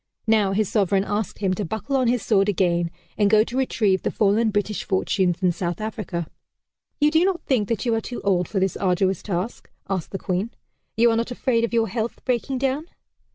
[0.25, 4.01] Now his sovereign asked him to buckle on his sword again, and go to retrieve
[4.01, 6.25] the fallen British fortunes in South Africa.
[6.99, 10.17] "You do not think that you are too old for this arduous task?" asked the
[10.17, 10.49] Queen.
[10.97, 12.87] "You are not afraid of your health breaking down?"